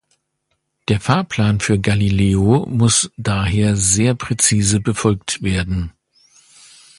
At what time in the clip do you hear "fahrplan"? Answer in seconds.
0.99-1.59